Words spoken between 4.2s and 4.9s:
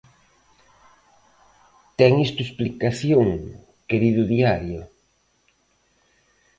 diario?